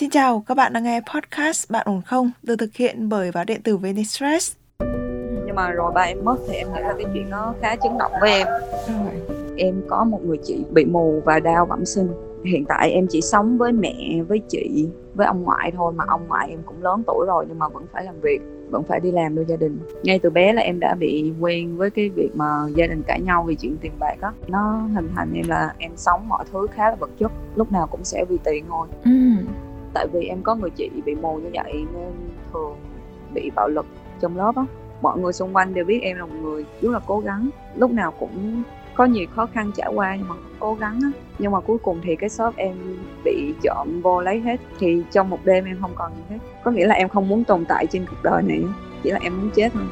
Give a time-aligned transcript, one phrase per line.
[0.00, 2.30] Xin chào, các bạn đang nghe podcast Bạn ổn không?
[2.42, 4.56] Được thực hiện bởi báo điện tử Venistress.
[5.46, 7.98] nhưng mà rồi ba em mất thì em nghĩ là cái chuyện nó khá chấn
[7.98, 8.46] động với em
[8.88, 9.38] Rồi.
[9.56, 12.08] em có một người chị bị mù và đau bẩm sinh
[12.44, 16.28] hiện tại em chỉ sống với mẹ với chị với ông ngoại thôi mà ông
[16.28, 18.40] ngoại em cũng lớn tuổi rồi nhưng mà vẫn phải làm việc
[18.70, 21.76] vẫn phải đi làm nuôi gia đình ngay từ bé là em đã bị quen
[21.76, 25.08] với cái việc mà gia đình cãi nhau vì chuyện tiền bạc á nó hình
[25.16, 28.24] thành em là em sống mọi thứ khá là vật chất lúc nào cũng sẽ
[28.28, 29.10] vì tiền thôi Ừ
[29.94, 32.12] tại vì em có người chị bị mù như vậy nên
[32.52, 32.76] thường
[33.34, 33.86] bị bạo lực
[34.20, 34.62] trong lớp á.
[35.02, 37.90] Mọi người xung quanh đều biết em là một người rất là cố gắng, lúc
[37.90, 38.62] nào cũng
[38.94, 41.10] có nhiều khó khăn trải qua nhưng mà cố gắng á.
[41.38, 42.76] Nhưng mà cuối cùng thì cái shop em
[43.24, 46.38] bị trộm vô lấy hết, thì trong một đêm em không còn gì hết.
[46.64, 48.62] Có nghĩa là em không muốn tồn tại trên cuộc đời này
[49.02, 49.82] chỉ là em muốn chết thôi.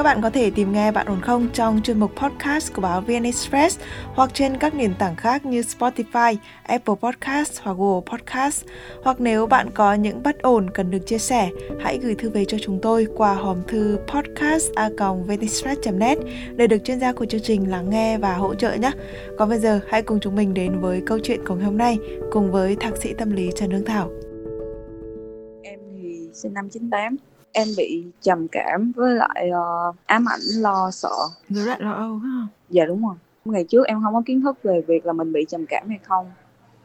[0.00, 3.00] Các bạn có thể tìm nghe Bạn ổn không trong chuyên mục podcast của báo
[3.00, 3.80] VN Express
[4.14, 8.64] hoặc trên các nền tảng khác như Spotify, Apple Podcast hoặc Google Podcast.
[9.02, 11.50] Hoặc nếu bạn có những bất ổn cần được chia sẻ,
[11.80, 16.18] hãy gửi thư về cho chúng tôi qua hòm thư podcast@vnexpress.net
[16.56, 18.90] để được chuyên gia của chương trình lắng nghe và hỗ trợ nhé.
[19.38, 21.98] Còn bây giờ, hãy cùng chúng mình đến với câu chuyện của ngày hôm nay
[22.30, 24.10] cùng với thạc sĩ tâm lý Trần Hương Thảo.
[25.62, 27.16] em thì sinh năm 98
[27.52, 31.12] em bị trầm cảm với lại ờ, ám ảnh lo sợ
[31.48, 32.46] Dối loạn lo âu ha.
[32.68, 33.14] Dạ đúng rồi.
[33.44, 35.98] Ngày trước em không có kiến thức về việc là mình bị trầm cảm hay
[36.02, 36.30] không.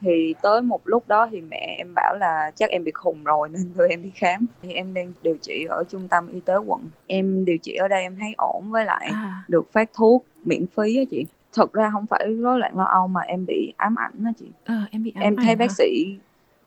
[0.02, 3.50] Thì tới một lúc đó thì mẹ em bảo là chắc em bị khùng rồi
[3.54, 4.46] nên đưa em đi khám.
[4.62, 6.82] Thì em đang điều trị ở trung tâm y tế quận.
[7.08, 10.66] Em điều trị ở đây em thấy ổn với lại À, được phát thuốc miễn
[10.68, 11.26] phí á chị.
[11.54, 14.46] Thật ra không phải rối loạn lo âu mà em bị ám ảnh á chị.
[14.66, 15.56] ờ, em bị ám em ảnh thấy hả?
[15.56, 16.18] bác sĩ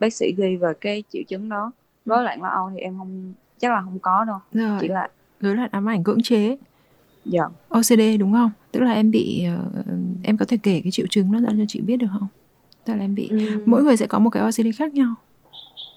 [0.00, 1.72] bác sĩ ghi về cái triệu chứng đó.
[2.06, 4.38] Rối loạn lo âu thì em không chắc là không có đâu.
[4.52, 5.08] Rồi, Chỉ là
[5.40, 6.56] rối loạn ám ảnh cưỡng chế.
[7.24, 8.50] dạ OCD đúng không?
[8.72, 9.64] Tức là em bị ờ,
[10.22, 12.28] em có thể kể cái triệu chứng đó ra cho chị biết được không?
[12.84, 13.30] Tức là em bị
[13.66, 15.14] mỗi người sẽ có một cái OCD khác nhau.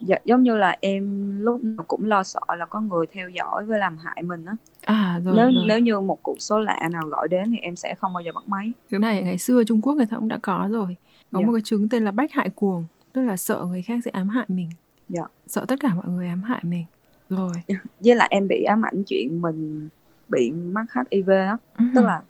[0.02, 3.66] Dạ, giống như là em lúc nào cũng lo sợ là có người theo dõi
[3.66, 4.54] với làm hại mình á.
[4.86, 5.64] À rồi, Nếu rồi.
[5.68, 8.32] nếu như một cuộc số lạ nào gọi đến thì em sẽ không bao giờ
[8.36, 8.72] bắt máy.
[8.90, 10.96] Cái này ngày xưa Trung Quốc người ta cũng đã có rồi.
[11.32, 11.46] Có Dạ.
[11.46, 14.30] một cái chứng tên là bách hại cuồng, tức là sợ người khác sẽ ám
[14.30, 14.70] hại mình.
[15.10, 15.24] Dạ.
[15.48, 16.86] Sợ tất cả mọi người ám hại mình.
[17.38, 17.52] Rồi.
[18.00, 19.90] Với lại em bị ám ảnh chuyện mình
[20.30, 21.58] bị mắc HIV á,
[21.96, 22.22] tức là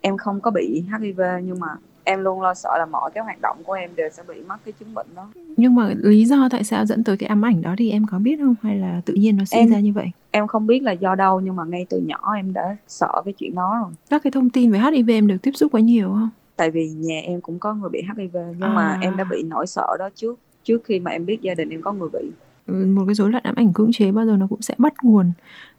[0.00, 1.66] em không có bị HIV nhưng mà
[2.04, 4.60] em luôn lo sợ là mọi cái hoạt động của em đều sẽ bị mắc
[4.64, 5.26] cái chứng bệnh đó.
[5.56, 8.18] nhưng mà lý do tại sao dẫn tới cái ám ảnh đó thì em có
[8.18, 10.10] biết không hay là tự nhiên nó sinh Em- ra như vậy?
[10.30, 13.34] Em không biết là do đâu nhưng mà ngay từ nhỏ em đã sợ cái
[13.38, 13.92] chuyện đó rồi.
[14.10, 16.30] Các cái thông tin về HIV em được tiếp xúc với nhiều không?
[16.56, 18.98] Tại vì nhà em cũng có người bị HIV nhưng mà À.
[19.00, 21.82] em đã bị nỗi sợ đó trước trước khi mà em biết gia đình em
[21.82, 22.30] có người bị.
[22.66, 25.32] Một cái rối loạn ám ảnh cưỡng chế bao giờ nó cũng sẽ bắt nguồn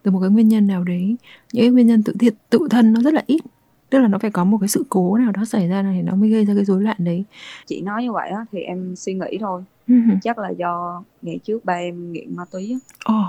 [0.04, 1.16] từ một cái nguyên nhân nào đấy.
[1.54, 3.42] Những cái nguyên nhân tự thiệt tự thân nó rất là ít.
[3.90, 6.16] Tức là nó phải có một cái sự cố nào đó xảy ra này nó
[6.16, 7.24] mới gây ra cái rối loạn đấy.
[7.66, 9.64] Chị nói như vậy á thì em suy nghĩ thôi.
[9.88, 9.96] Ừ.
[10.24, 12.78] chắc là do ngày trước ba em nghiện ma túy á.
[13.06, 13.24] Ồ,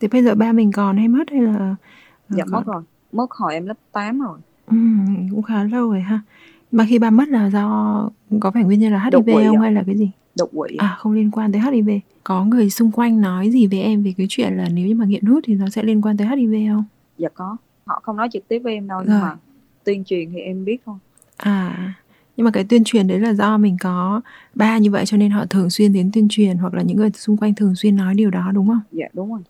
[0.00, 1.76] thì bây giờ ba mình còn hay mất hay là
[2.28, 2.52] dạ còn?
[2.52, 2.82] mất rồi.
[3.12, 4.38] Mất hồi em lớp 8 rồi.
[4.66, 4.76] Ừ,
[5.30, 6.20] cũng khá lâu rồi ha.
[6.72, 9.82] Mà khi ba mất là do có phải nguyên nhân là HIV không hay là
[9.86, 11.90] cái gì đột quỵ à không liên quan tới HIV
[12.24, 15.04] có người xung quanh nói gì với em về cái chuyện là nếu như mà
[15.04, 16.84] nghiện hút thì nó sẽ liên quan tới HIV không?
[17.18, 17.56] Dạ có.
[17.86, 19.20] Họ không nói trực tiếp với em đâu nhưng Rồi.
[19.20, 19.36] mà
[19.84, 20.96] tuyên truyền thì em biết thôi.
[21.36, 21.94] À,
[22.36, 24.20] nhưng mà cái tuyên truyền đấy là do mình có
[24.54, 27.10] ba như vậy cho nên họ thường xuyên đến tuyên truyền hoặc là những người
[27.14, 28.80] xung quanh thường xuyên nói điều đó đúng không?
[28.92, 29.40] dạ đúng rồi.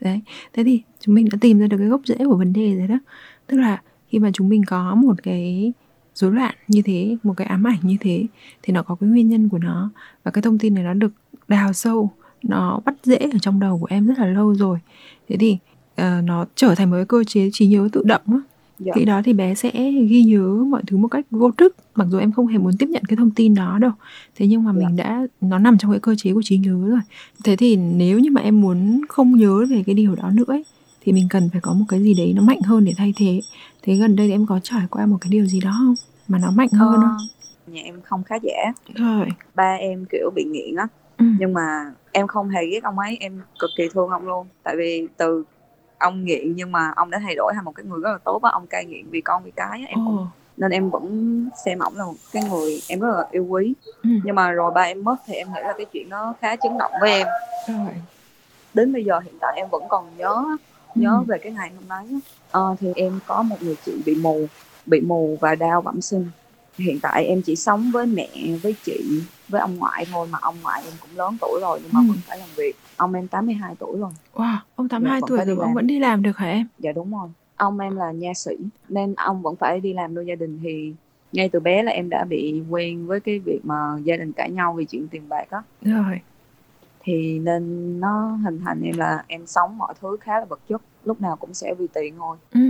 [0.00, 0.20] Đấy,
[0.52, 2.88] thế thì chúng mình đã tìm ra được cái gốc rễ của vấn đề rồi
[2.88, 2.98] đó.
[3.46, 5.72] Tức là khi mà chúng mình có một cái
[6.18, 8.26] rối loạn như thế, một cái ám ảnh như thế
[8.62, 9.90] thì nó có cái nguyên nhân của nó.
[10.24, 11.12] Và cái thông tin này nó được
[11.48, 12.10] đào sâu,
[12.42, 14.78] nó bắt rễ ở trong đầu của em rất là lâu rồi.
[15.28, 15.58] Thế thì
[15.96, 18.38] ờ, nó trở thành một cái cơ chế trí nhớ tự động á.
[18.78, 18.92] Dạ.
[18.94, 22.18] Khi đó thì bé sẽ ghi nhớ mọi thứ một cách vô thức mặc dù
[22.18, 23.90] em không hề muốn tiếp nhận cái thông tin đó đâu.
[24.36, 24.78] Thế nhưng mà Dạ.
[24.86, 27.00] mình đã nó nằm trong cái cơ chế của trí nhớ rồi.
[27.44, 30.64] Thế thì nếu như mà em muốn không nhớ về cái điều đó nữa ấy,
[31.04, 33.40] thì mình cần phải có một cái gì đấy nó mạnh hơn để thay thế.
[33.82, 35.94] Thế gần đây em có trải qua một cái điều gì đó không
[36.28, 37.28] mà nó mạnh hơn Ờ, không
[37.66, 40.86] nhà em không khá giả rồi ba em kiểu bị nghiện á
[41.18, 41.24] ừ.
[41.38, 44.74] nhưng mà em không hề ghét ông ấy em cực kỳ thương ông luôn tại
[44.78, 45.44] vì từ
[45.98, 48.42] ông nghiện nhưng mà ông đã thay đổi thành một cái người rất là tốt
[48.42, 50.26] á ông cai nghiện vì con vì cái á, em cũng Ồ.
[50.56, 54.10] nên em vẫn xem ổng là một cái người em rất là yêu quý Ừ.
[54.24, 56.78] nhưng mà rồi ba em mất thì em nghĩ là cái chuyện nó khá chấn
[56.78, 57.26] động với em
[57.68, 57.94] rồi
[58.74, 60.44] đến bây giờ hiện tại em vẫn còn nhớ
[60.94, 61.24] nhớ Ừ.
[61.28, 62.20] về cái ngày hôm đấy.
[62.50, 64.46] Ờ, thì em có một người chị bị mù
[64.88, 66.26] bị mù và đau bẩm sinh.
[66.78, 68.28] Hiện tại em chỉ sống với mẹ
[68.62, 71.92] với chị với ông ngoại thôi mà ông ngoại em cũng lớn tuổi rồi nhưng
[71.92, 72.04] mà Ừ.
[72.08, 72.72] vẫn phải làm việc.
[72.96, 74.10] Ông em 82 tuổi rồi.
[74.34, 76.66] Wow ông 82 Dạ, vẫn tuổi rồi ông vẫn đi làm được hả em?
[76.78, 77.28] Dạ đúng rồi.
[77.56, 78.52] Ông em là nha sĩ
[78.88, 80.60] nên ông vẫn phải đi làm nuôi gia đình.
[80.62, 80.94] Thì
[81.32, 83.74] ngay từ bé là em đã bị quen với cái việc mà
[84.04, 85.62] gia đình cãi nhau vì chuyện tiền bạc á.
[85.82, 86.20] Rồi.
[87.02, 90.82] Thì nên nó hình thành em là em sống mọi thứ khá là vật chất
[91.04, 92.36] lúc nào cũng sẽ vì tiền thôi.
[92.52, 92.60] Ừ.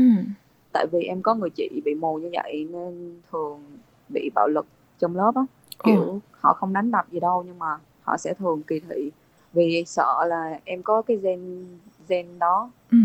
[0.79, 3.61] tại vì em có người chị bị mù như vậy nên thường
[4.09, 4.67] bị bạo lực
[4.99, 5.43] trong lớp á
[5.85, 6.19] kiểu Ồ.
[6.41, 7.67] họ không đánh đập gì đâu nhưng mà
[8.03, 9.11] họ sẽ thường kỳ thị
[9.53, 11.67] vì sợ là em có cái gen
[12.09, 12.99] gen đó Ừ.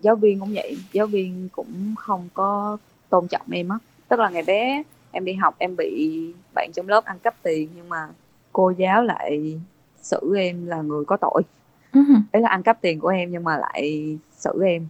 [0.00, 2.76] giáo viên cũng vậy giáo viên cũng không có
[3.08, 6.20] tôn trọng em á tức là ngày bé em đi học em bị
[6.54, 8.08] bạn trong lớp ăn cắp tiền nhưng mà
[8.52, 9.60] cô giáo lại
[10.02, 11.42] xử em là người có tội
[11.92, 12.00] Ừ.
[12.32, 14.88] ấy là ăn cắp tiền của em nhưng mà lại xử em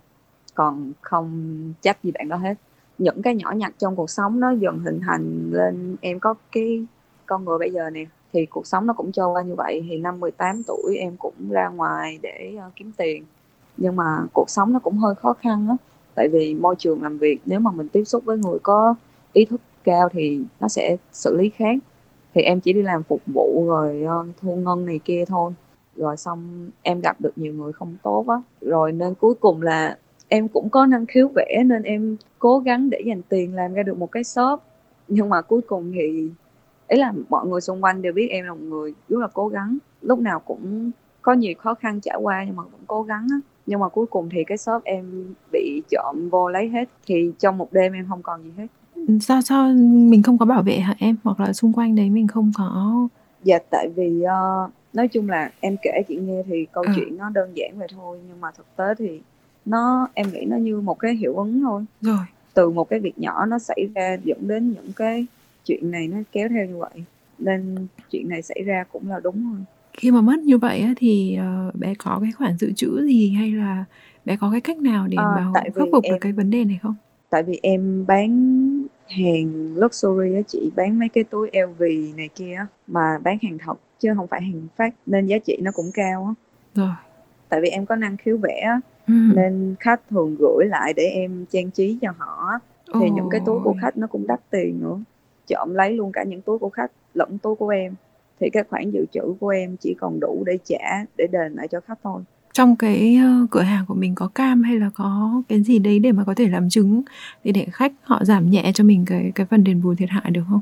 [0.57, 2.55] còn không trách gì bạn đó hết.
[2.99, 6.87] Những cái nhỏ nhặt trong cuộc sống nó dần hình thành lên em có cái
[7.27, 9.87] con người bây giờ nè thì cuộc sống nó cũng trôi qua như vậy.
[9.89, 13.25] Thì năm 18 tuổi em cũng ra ngoài để uh, kiếm tiền.
[13.77, 15.77] Nhưng mà cuộc sống nó cũng hơi khó khăn á
[16.17, 18.95] tại vì môi trường làm việc nếu mà mình tiếp xúc với người có
[19.33, 21.79] ý thức cao thì nó sẽ xử lý khác.
[22.35, 25.53] Thì em chỉ đi làm phục vụ rồi uh, thu ngân này kia thôi.
[25.97, 28.37] Rồi xong em gặp được nhiều người không tốt á.
[28.61, 32.91] Rồi nên cuối cùng là em cũng có năng khiếu vẽ nên em cố gắng
[32.91, 34.61] để dành tiền làm ra được một cái shop.
[35.09, 36.31] Nhưng mà cuối cùng thì
[36.89, 39.49] ý là mọi người xung quanh đều biết em là một người rất là cố
[39.49, 39.79] gắng.
[40.03, 40.91] Lúc nào cũng
[41.23, 43.37] có nhiều khó khăn trải qua nhưng mà vẫn cố gắng á.
[43.67, 46.89] Nhưng mà cuối cùng thì cái shop em bị trộm vô lấy hết.
[47.07, 48.67] Thì trong một đêm em không còn gì hết.
[49.21, 51.17] Sao sao mình không có bảo vệ hả em?
[51.25, 53.09] Hoặc là xung quanh đấy mình không có?
[53.45, 56.93] Dạ tại vì ờ, nói chung là em kể chị nghe thì câu Ừ.
[56.97, 58.19] chuyện nó đơn giản vậy thôi.
[58.29, 59.21] Nhưng mà thực tế thì
[59.67, 61.85] nó em nghĩ nó như một cái hiệu ứng thôi.
[62.01, 62.25] Rồi.
[62.55, 65.27] Từ một cái việc nhỏ nó xảy ra dẫn đến những cái
[65.65, 67.05] chuyện này nó kéo theo như vậy.
[67.39, 69.65] Nên chuyện này xảy ra cũng là đúng thôi.
[69.93, 73.51] Khi mà mất như vậy thì ờ, bé có cái khoản dự trữ gì hay
[73.51, 73.85] là
[74.25, 76.65] bé có cái cách nào để mà tại khắc phục được em- cái vấn đề
[76.65, 76.95] này không?
[77.31, 78.29] Tại vì em bán
[79.09, 81.83] hàng luxury á chị bán mấy cái túi LV
[82.17, 85.71] này kia mà bán hàng thật chứ không phải hàng phát nên giá trị nó
[85.75, 86.35] cũng cao á.
[86.75, 86.95] Rồi.
[87.49, 89.13] Tại vì em có năng khiếu vẽ á, ừ.
[89.37, 92.51] nên khách thường gửi lại để em trang trí cho họ
[93.01, 93.79] thì những cái túi của Ôi.
[93.81, 94.99] khách nó cũng đắt tiền nữa
[95.47, 97.95] trộm lấy luôn cả những túi của khách lẫn túi của em
[98.41, 101.69] thì cái khoản dự trữ của em chỉ còn đủ để trả để đền lại
[101.69, 102.23] cho khách thôi
[102.53, 105.99] trong cái ờ, cửa hàng của mình có cam hay là có cái gì đấy
[105.99, 107.03] để mà có thể làm chứng
[107.45, 110.31] để để khách họ giảm nhẹ cho mình cái cái phần đền bù thiệt hại
[110.31, 110.61] được không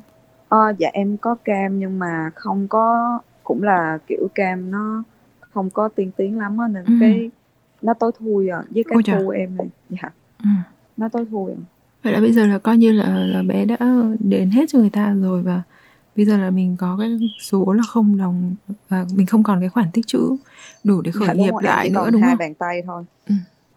[0.49, 5.03] Ờ, dạ em có cam nhưng mà không có cũng là kiểu cam nó
[5.41, 6.93] không có tiên tiến lắm á nên Ừ.
[7.01, 7.31] cái
[7.85, 9.67] nó tối thui à với cái Ôi thu em này.
[9.91, 10.11] Dạ.
[10.45, 10.49] Ừ.
[10.97, 11.57] nó tối thui à.
[12.03, 13.77] vậy là bây giờ là coi như là, là bé đã
[14.21, 15.63] đền hết cho người ta rồi và
[16.17, 18.55] bây giờ là mình có cái số là không đồng
[18.89, 20.37] và mình không còn cái khoản tích trữ
[20.85, 22.39] đủ để khởi Dạ, nghiệp rồi, lại nữa đúng hai không?
[22.39, 23.05] bàn tay thôi.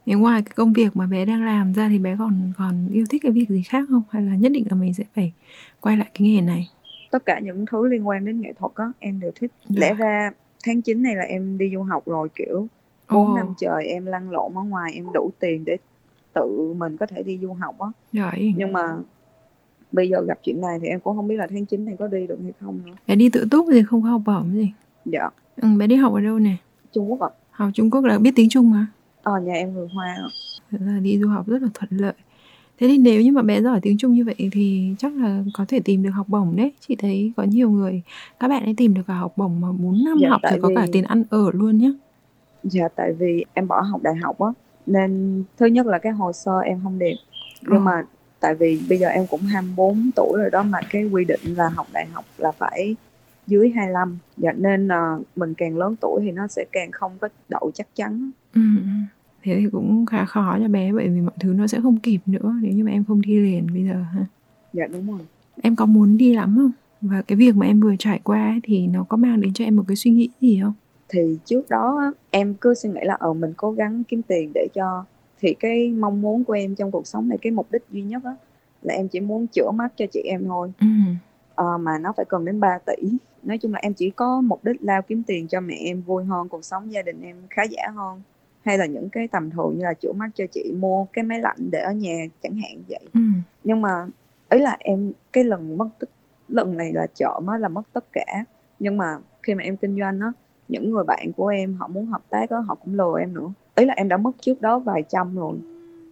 [0.06, 3.06] Thế ngoài cái công việc mà bé đang làm ra thì bé còn còn yêu
[3.09, 4.01] thích cái việc gì khác không?
[4.09, 5.33] Hay là nhất định là mình sẽ phải
[5.80, 6.68] quay lại cái nghề này?
[7.12, 9.51] Tất cả những thứ liên quan đến nghệ thuật á em đều thích.
[9.69, 9.80] Dạ.
[9.80, 10.31] lẽ ra
[10.65, 12.68] tháng 9 này là em đi du học rồi kiểu
[13.12, 13.36] 4 Ồ.
[13.36, 15.77] năm trời em lăn lộn ở ngoài em đủ tiền để
[16.33, 17.88] tự mình có thể đi du học á.
[18.12, 18.98] Giỏi nhưng mà
[19.92, 22.07] bây giờ gặp chuyện này thì em cũng không biết là tháng 9 này có
[22.07, 22.92] đi được hay không nữa.
[23.07, 24.71] Bé đi tự túc thì không có học bổng gì.
[25.06, 25.30] Dạ.
[25.62, 26.56] Ừ, bé đi học ở đâu nè?
[26.94, 27.30] Trung Quốc ạ.
[27.51, 28.88] Học Trung Quốc là biết tiếng Trung mà
[29.24, 30.27] ờ nhà em người Hoa ạ.
[30.71, 32.13] Thế là đi du học rất là thuận lợi.
[32.80, 35.65] Thế thì nếu như mà bé giỏi tiếng Trung như vậy thì chắc là có
[35.68, 36.71] thể tìm được học bổng đấy.
[36.88, 38.01] Chị thấy có nhiều người
[38.39, 40.69] các bạn ấy tìm được cả học bổng mà 4 năm Dạ, học rồi có
[40.75, 41.89] cả tiền ăn ở luôn nhá
[42.69, 44.47] Dạ tại vì em bỏ học đại học á
[44.86, 47.16] nên thứ nhất là cái hồ sơ em không đẹp
[47.62, 47.80] nhưng Ờ.
[47.80, 48.04] mà
[48.40, 51.69] tại vì bây giờ em cũng 24 tuổi rồi đó mà cái quy định là
[51.69, 52.95] học đại học là phải
[53.47, 57.28] dưới 25 dạ nên là mình càng lớn tuổi thì nó sẽ càng không có
[57.50, 58.62] đậu chắc chắn ừ.
[58.78, 58.88] ừ.
[59.44, 62.19] thế thì cũng khá khó cho bé bởi vì mọi thứ nó sẽ không kịp
[62.26, 64.26] nữa nếu như mà em không thi liền bây giờ ha
[64.74, 65.19] dạ đúng rồi
[65.62, 66.71] em có muốn đi lắm không
[67.02, 69.66] và cái việc mà em vừa trải qua ấy, thì nó có mang đến cho
[69.66, 70.74] em một cái suy nghĩ gì không
[71.09, 74.68] thì trước đó em cứ suy nghĩ là ờ mình cố gắng kiếm tiền để
[74.73, 75.06] cho
[75.40, 78.23] thì cái mong muốn của em trong cuộc sống này cái mục đích duy nhất
[78.26, 78.35] á
[78.81, 80.71] là em chỉ muốn chữa mắt cho chị em thôi.
[80.80, 80.87] Ừ.
[81.56, 83.09] Ờ, mà nó phải cần đến 3 tỷ.
[83.44, 86.23] Nói chung là em chỉ có mục đích lao kiếm tiền cho mẹ em vui
[86.23, 88.21] hơn cuộc sống gia đình em khá giả hơn.
[88.61, 91.40] Hay là những cái tầm thường như là chữa mắt cho chị mua cái máy
[91.40, 93.07] lạnh để ở nhà chẳng hạn vậy.
[93.14, 93.19] Ừ.
[93.64, 94.07] nhưng mà
[94.49, 96.09] ấy là em cái lần mất tích
[96.47, 98.45] lần này là trộm á là mất tất cả.
[98.80, 100.31] Nhưng mà khi mà em kinh doanh á
[100.68, 103.47] những người bạn của em họ muốn hợp tác á họ cũng lừa em nữa.
[103.76, 105.57] Ấy là em đã mất trước đó vài trăm rồi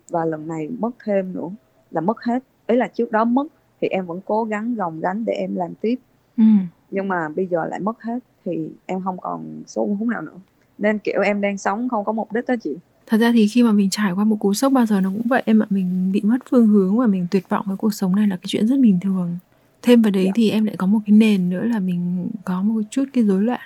[0.09, 1.49] và lần này mất thêm nữa
[1.91, 2.43] là mất hết.
[2.67, 3.47] Ấy là trước đó mất
[3.81, 5.95] thì em vẫn cố gắng gồng gánh để em làm tiếp.
[6.37, 6.43] Ừ.
[6.91, 10.37] nhưng mà bây giờ lại mất hết thì em không còn số vốn nào nữa.
[10.77, 12.75] Nên kiểu em đang sống không có mục đích đó chị.
[13.07, 15.21] Thật ra thì khi mà mình trải qua một cú sốc bao giờ nó cũng
[15.29, 15.65] vậy em ạ.
[15.69, 18.43] Mình bị mất phương hướng và mình tuyệt vọng với cuộc sống này là cái
[18.47, 19.37] chuyện rất bình thường.
[19.81, 20.31] Thêm vào đấy Dạ.
[20.35, 23.43] thì em lại có một cái nền nữa là mình có một chút cái rối
[23.43, 23.59] loạn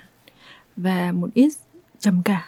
[0.82, 1.52] Và một ít
[1.98, 2.42] trầm cảm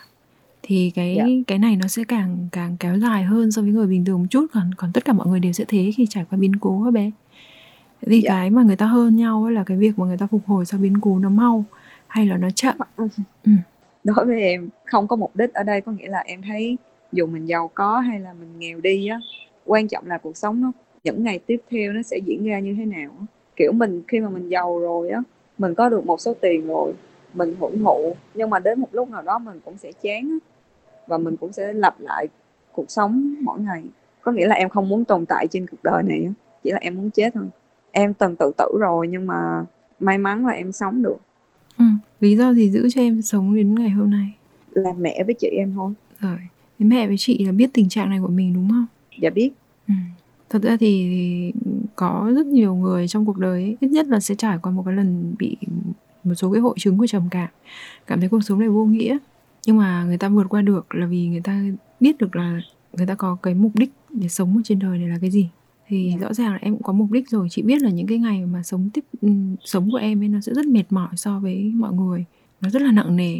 [0.62, 1.24] thì cái Dạ.
[1.46, 4.26] cái này nó sẽ càng càng kéo dài hơn so với người bình thường một
[4.30, 6.82] chút còn còn tất cả mọi người đều sẽ thế khi trải qua biến cố
[6.84, 7.10] các bé
[8.00, 8.28] Thế thì Dạ.
[8.30, 10.80] cái mà người ta hơn nhau là cái việc mà người ta phục hồi sau
[10.80, 11.64] biến cố nó mau
[12.06, 13.52] hay là nó chậm Ừ.
[14.04, 16.76] đối với em không có mục đích ở đây có nghĩa là em thấy
[17.12, 19.20] dù mình giàu có hay là mình nghèo đi á
[19.66, 20.72] quan trọng là cuộc sống nó
[21.04, 23.10] những ngày tiếp theo nó sẽ diễn ra như thế nào
[23.56, 25.22] kiểu mình khi mà mình giàu rồi á
[25.58, 26.92] mình có được một số tiền rồi
[27.34, 30.38] mình hưởng thụ nhưng mà đến một lúc nào đó mình cũng sẽ chán
[31.06, 32.26] và mình cũng sẽ lặp lại
[32.72, 33.82] cuộc sống mỗi ngày.
[34.20, 36.32] Có nghĩa là em không muốn tồn tại trên cuộc đời này
[36.64, 37.44] chỉ là em muốn chết thôi.
[37.90, 39.64] Em từng tự tử rồi nhưng mà
[40.00, 41.16] may mắn là em sống được.
[41.78, 41.84] Ừ.
[42.20, 44.32] lý do gì giữ cho em sống đến ngày hôm nay?
[44.70, 45.92] Là mẹ với chị em thôi.
[46.20, 46.38] Rồi
[46.78, 48.86] thế mẹ với chị là biết tình trạng này của mình đúng không?
[49.20, 49.50] Dạ biết.
[49.88, 49.94] Ừ.
[50.50, 51.52] Thật ra thì
[51.96, 54.82] có rất nhiều người trong cuộc đời ấy, ít nhất là sẽ trải qua một
[54.86, 55.56] cái lần bị
[56.24, 57.48] một số cái hội chứng của trầm cảm.
[58.06, 59.18] Cảm thấy cuộc sống này vô nghĩa.
[59.66, 61.62] Nhưng mà người ta vượt qua được là vì người ta
[62.00, 62.60] biết được là
[62.92, 65.48] người ta có cái mục đích để sống ở trên đời này là cái gì.
[65.88, 66.26] Thì Dạ.
[66.26, 67.48] rõ ràng là em cũng có mục đích rồi.
[67.50, 70.40] Chị biết là những cái ngày mà sống tiếp ừm, sống của em ấy nó
[70.40, 72.24] sẽ rất mệt mỏi so với mọi người.
[72.60, 73.36] Nó rất là nặng nề.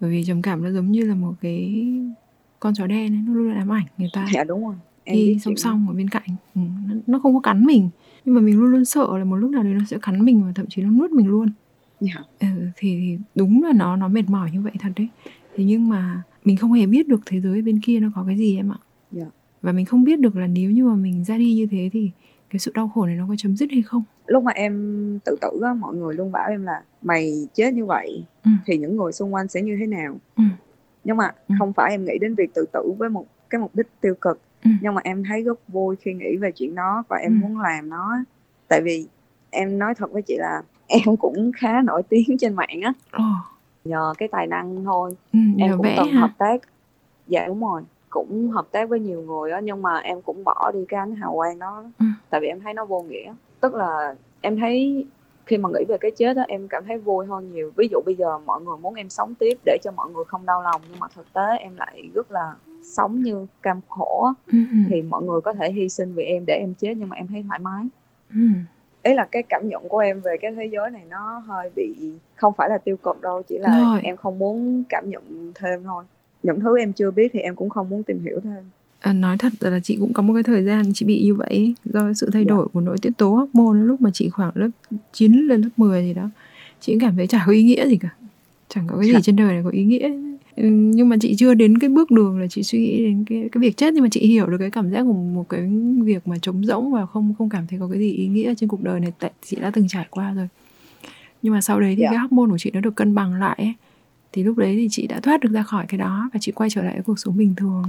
[0.00, 1.86] Bởi vì trầm cảm nó giống như là một cái
[2.60, 4.26] con chó đen ấy, nó luôn luôn ám ảnh người ta.
[4.34, 4.74] Dạ đúng rồi.
[5.04, 7.88] Em đi song song ở bên cạnh ừ, nó, nó không có cắn mình.
[8.24, 10.42] Nhưng mà mình luôn luôn sợ là một lúc nào đấy nó sẽ cắn mình
[10.44, 11.48] và thậm chí nó nuốt mình luôn
[12.40, 15.08] ừ, thì, thì đúng là nó nó mệt mỏi như vậy thật đấy
[15.56, 18.36] thế nhưng mà mình không hề biết được thế giới bên kia nó có cái
[18.36, 18.78] gì em ạ
[19.10, 19.24] Dạ.
[19.62, 22.10] và mình không biết được là nếu như mà mình ra đi như thế thì
[22.50, 24.72] cái sự đau khổ này nó có chấm dứt hay không lúc mà em
[25.24, 28.50] tự tử á mọi người luôn bảo em là mày chết như vậy Ừ.
[28.66, 30.42] thì những người xung quanh sẽ như thế nào Ừ.
[31.04, 31.54] nhưng mà Ừ.
[31.58, 34.40] không phải em nghĩ đến việc tự tử với một cái mục đích tiêu cực
[34.64, 34.70] Ừ.
[34.82, 37.42] nhưng mà em thấy rất vui khi nghĩ về chuyện đó và em Ừ.
[37.42, 38.16] muốn làm nó
[38.68, 39.06] tại vì
[39.50, 40.62] em nói thật với chị là
[41.06, 42.92] em cũng khá nổi tiếng trên mạng á.
[43.12, 43.24] Ồ,
[43.84, 45.16] nhờ cái tài năng thôi.
[45.32, 46.20] Ừ, em cũng từng ha.
[46.20, 46.60] hợp tác.
[47.26, 47.82] Dạ đúng rồi.
[48.10, 51.14] Cũng hợp tác với nhiều người á nhưng mà em cũng bỏ đi cái ánh
[51.14, 51.84] hào quang đó.
[51.98, 52.06] Ừ.
[52.30, 53.32] tại vì em thấy nó vô nghĩa.
[53.60, 55.06] Tức là em thấy
[55.46, 57.72] khi mà nghĩ về cái chết á em cảm thấy vui hơn nhiều.
[57.76, 60.46] Ví dụ bây giờ mọi người muốn em sống tiếp để cho mọi người không
[60.46, 64.58] đau lòng nhưng mà thực tế em lại rất là sống như cam khổ ừ,
[64.70, 67.16] ừ, thì mọi người có thể hy sinh vì em để em chết nhưng mà
[67.16, 67.84] em thấy thoải mái.
[68.34, 68.40] Ừ.
[69.08, 71.94] ý là cái cảm nhận của em về cái thế giới này nó hơi bị
[72.36, 74.00] không phải là tiêu cực đâu chỉ là Rồi.
[74.02, 76.04] em không muốn cảm nhận thêm thôi
[76.42, 79.36] những thứ em chưa biết thì em cũng không muốn tìm hiểu thêm À, nói
[79.38, 82.30] thật là chị cũng có một cái thời gian chị bị như vậy do sự
[82.32, 82.48] thay Dạ.
[82.48, 84.68] đổi của nội tiết tố hormone lúc mà chị khoảng lớp
[85.12, 86.30] 9 lên lớp 10 gì đó
[86.80, 88.08] chị cũng cảm thấy chả có ý nghĩa gì cả
[88.68, 89.18] chẳng có cái gì Dạ.
[89.22, 90.10] trên đời này có ý nghĩa
[90.62, 93.60] nhưng mà chị chưa đến cái bước đường là chị suy nghĩ đến cái cái
[93.60, 95.70] việc chết nhưng mà chị hiểu được cái cảm giác của một cái
[96.02, 98.68] việc mà trống rỗng và không không cảm thấy có cái gì ý nghĩa trên
[98.68, 99.12] cuộc đời này.
[99.18, 100.48] Tại chị đã từng trải qua rồi.
[101.42, 102.08] Nhưng mà sau đấy thì Dạ.
[102.10, 103.74] cái hormone của chị nó được cân bằng lại ấy.
[104.32, 106.70] thì lúc đấy thì chị đã thoát được ra khỏi cái đó và chị quay
[106.70, 107.82] trở lại cuộc sống bình thường.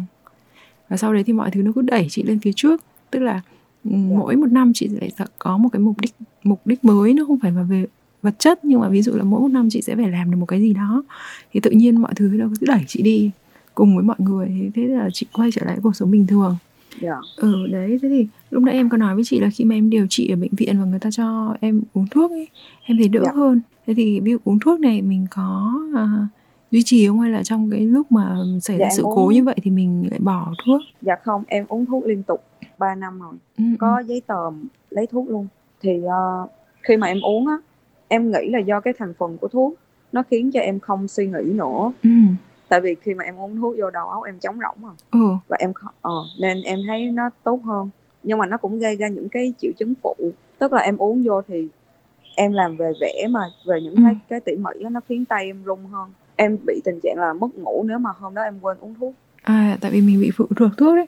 [0.90, 2.84] Và sau đấy thì mọi thứ nó cứ đẩy chị lên phía trước.
[3.12, 3.42] Tức là
[3.84, 5.10] ừ, mỗi một năm chị lại
[5.40, 6.12] có một cái mục đích
[6.44, 7.14] mục đích mới.
[7.14, 7.86] Nó không phải là về
[8.22, 10.38] vật chất nhưng mà ví dụ là mỗi một năm chị sẽ phải làm được
[10.38, 11.04] một cái gì đó.
[11.54, 13.32] Thì tự nhiên mọi thứ nó cứ đẩy chị đi
[13.76, 14.72] cùng với mọi người.
[14.76, 16.58] Thế là chị quay trở lại cuộc sống bình thường.
[17.02, 17.16] Dạ.
[17.36, 19.90] Ừ đấy thế thì lúc nãy em có nói với chị là khi mà em
[19.90, 22.48] điều trị ở bệnh viện và người ta cho em uống thuốc ấy
[22.84, 23.32] em thấy đỡ Dạ.
[23.36, 23.62] hơn.
[23.88, 26.28] Thế thì ví dụ uống thuốc này mình có à,
[26.72, 27.20] duy trì không?
[27.20, 29.16] Hay là trong cái lúc mà xảy Dạ, ra sự uống.
[29.16, 30.82] cố như vậy thì mình lại bỏ thuốc?
[31.02, 32.44] Dạ không em uống thuốc liên tục
[32.78, 33.34] 3 năm rồi.
[33.58, 34.52] Ừ, có giấy tờ
[34.90, 35.48] lấy thuốc luôn.
[35.82, 36.48] Thì ờ,
[36.84, 37.58] khi mà em uống á
[38.10, 39.74] em nghĩ là do cái thành phần của thuốc
[40.12, 41.92] nó khiến cho em không suy nghĩ nữa.
[42.04, 42.10] Ừ,
[42.70, 45.36] tại vì khi mà em uống thuốc vô đầu óc em trống rỗng rồi ừ,
[45.48, 47.90] và em ờ, nên em thấy nó tốt hơn.
[48.24, 50.16] Nhưng mà nó cũng gây ra những cái triệu chứng phụ.
[50.60, 51.68] Tức là em uống vô thì
[52.36, 54.02] em làm về vẽ mà về những Ừ.
[54.06, 56.10] cái cái tỉ mỉ á, nó khiến tay em run hơn.
[56.36, 59.14] Em bị tình trạng là mất ngủ nếu mà hôm đó em quên uống thuốc.
[59.42, 61.06] À, tại vì mình bị phụ thuộc thuốc đấy.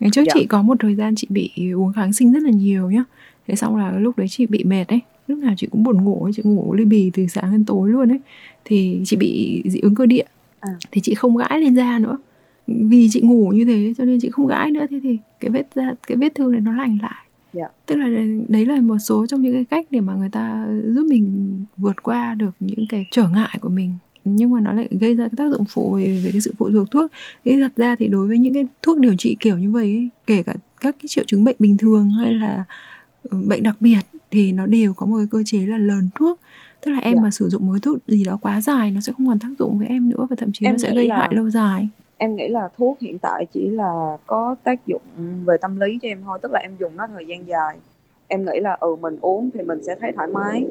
[0.00, 0.32] Ngày trước Dạ.
[0.34, 3.04] chị có một thời gian chị bị uống kháng sinh rất là nhiều nhá.
[3.46, 6.30] Thế xong là lúc đấy chị bị mệt ấy Lúc nào chị cũng buồn ngủ
[6.34, 8.20] chị ngủ ly bì từ sáng đến tối luôn ấy.
[8.64, 10.24] Thì chị bị dị ứng cơ địa.
[10.60, 10.70] À.
[10.90, 12.18] Thì chị không gãi lên da nữa.
[12.66, 14.86] Vì chị ngủ như thế cho nên chị không gãi nữa.
[14.90, 17.24] Thế thì cái vết da, cái vết thương này nó lành lại.
[17.52, 17.68] Dạ.
[17.86, 18.08] Tức là
[18.48, 22.02] đấy là một số trong những cái cách để mà người ta giúp mình vượt
[22.02, 23.92] qua được những cái trở ngại của mình.
[24.24, 26.70] Nhưng mà nó lại gây ra cái tác dụng phụ về, về cái sự phụ
[26.70, 27.10] thuộc thuốc.
[27.44, 30.08] Thế thật ra thì đối với những cái thuốc điều trị kiểu như vậy ấy,
[30.26, 32.64] kể cả các cái triệu chứng bệnh bình thường hay là
[33.22, 34.00] ừ, bệnh đặc biệt
[34.34, 36.40] thì nó đều có một cái cơ chế là lờn thuốc.
[36.84, 37.20] Tức là em Dạ.
[37.22, 39.78] mà sử dụng một thuốc gì đó quá dài nó sẽ không còn tác dụng
[39.78, 41.88] với em nữa và thậm chí Em nó sẽ gây là- hại lâu dài.
[42.16, 45.02] em nghĩ là thuốc hiện tại chỉ là có tác dụng
[45.44, 47.76] về tâm lý cho em thôi tức là em dùng nó thời gian dài.
[48.28, 50.64] Em nghĩ là ừ mình uống thì mình sẽ thấy thoải mái.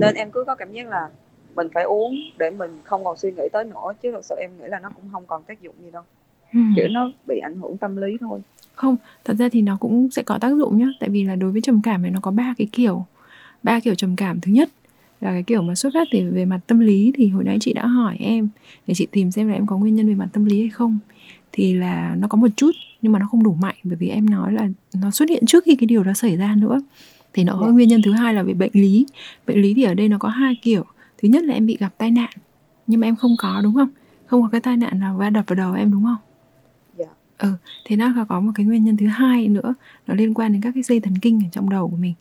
[0.00, 1.08] Nên em cứ có cảm giác là
[1.56, 4.50] mình phải uống để mình không còn suy nghĩ tới nữa chứ thật sự em
[4.60, 6.02] nghĩ là nó cũng không còn tác dụng gì đâu.
[6.52, 6.60] Ừ.
[6.76, 8.40] kiểu nó bị ảnh hưởng tâm lý thôi
[8.74, 10.86] Không, thật ra thì nó cũng sẽ có tác dụng nhá.
[11.00, 13.06] Tại vì là đối với trầm cảm này nó có ba cái kiểu.
[13.62, 14.40] Ba kiểu trầm cảm.
[14.40, 14.68] Thứ nhất
[15.20, 17.72] là cái kiểu mà xuất phát từ về mặt tâm lý Thì hồi nãy chị
[17.72, 18.48] đã hỏi em
[18.86, 20.98] Để chị tìm xem là em có nguyên nhân về mặt tâm lý hay không.
[21.52, 22.70] Thì là nó có một chút
[23.02, 24.68] Nhưng mà nó không đủ mạnh Bởi vì em nói là
[25.02, 26.80] nó xuất hiện trước khi cái điều đó xảy ra nữa.
[27.32, 27.72] Thì nó có Dạ.
[27.72, 29.06] nguyên nhân thứ hai là về bệnh lý.
[29.46, 30.84] Bệnh lý thì ở đây nó có hai kiểu.
[31.22, 32.30] Thứ nhất là em bị gặp tai nạn
[32.86, 33.88] Nhưng mà em không có đúng không?
[34.26, 36.16] Không có cái tai nạn nào va đập vào đầu em đúng không?
[37.42, 37.48] Dạ.
[37.48, 39.74] Ừ, thế nó có một cái nguyên nhân thứ hai nữa
[40.06, 42.14] Nó liên quan đến các cái dây thần kinh ở trong đầu của mình.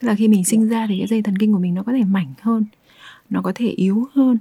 [0.00, 1.92] Tức là khi mình sinh ra thì cái dây thần kinh của mình nó có
[1.92, 2.64] thể mảnh hơn
[3.30, 4.38] Nó có thể yếu hơn